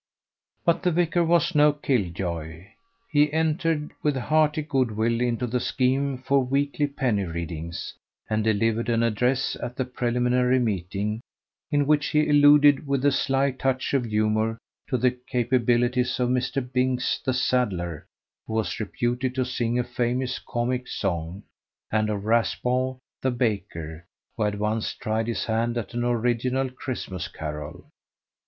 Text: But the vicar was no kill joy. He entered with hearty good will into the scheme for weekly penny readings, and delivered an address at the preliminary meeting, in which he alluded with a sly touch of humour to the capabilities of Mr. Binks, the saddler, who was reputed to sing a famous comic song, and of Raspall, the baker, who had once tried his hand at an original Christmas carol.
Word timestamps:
But 0.65 0.81
the 0.81 0.89
vicar 0.91 1.23
was 1.23 1.53
no 1.53 1.71
kill 1.73 2.09
joy. 2.09 2.71
He 3.11 3.31
entered 3.31 3.91
with 4.01 4.15
hearty 4.15 4.63
good 4.63 4.89
will 4.97 5.21
into 5.21 5.45
the 5.45 5.59
scheme 5.59 6.17
for 6.17 6.43
weekly 6.43 6.87
penny 6.87 7.25
readings, 7.25 7.93
and 8.27 8.43
delivered 8.43 8.89
an 8.89 9.03
address 9.03 9.55
at 9.61 9.75
the 9.75 9.85
preliminary 9.85 10.57
meeting, 10.57 11.21
in 11.69 11.85
which 11.85 12.07
he 12.07 12.27
alluded 12.27 12.87
with 12.87 13.05
a 13.05 13.11
sly 13.11 13.51
touch 13.51 13.93
of 13.93 14.05
humour 14.05 14.57
to 14.87 14.97
the 14.97 15.11
capabilities 15.11 16.19
of 16.19 16.29
Mr. 16.29 16.67
Binks, 16.73 17.19
the 17.23 17.31
saddler, 17.31 18.07
who 18.47 18.53
was 18.53 18.79
reputed 18.79 19.35
to 19.35 19.45
sing 19.45 19.77
a 19.77 19.83
famous 19.83 20.39
comic 20.39 20.87
song, 20.87 21.43
and 21.91 22.09
of 22.09 22.25
Raspall, 22.25 22.97
the 23.21 23.29
baker, 23.29 24.05
who 24.35 24.41
had 24.45 24.57
once 24.57 24.93
tried 24.95 25.27
his 25.27 25.45
hand 25.45 25.77
at 25.77 25.93
an 25.93 26.03
original 26.03 26.71
Christmas 26.71 27.27
carol. 27.27 27.85